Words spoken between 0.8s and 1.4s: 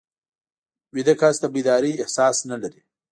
ویده کس